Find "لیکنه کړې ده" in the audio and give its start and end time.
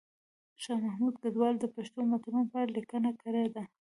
2.77-3.63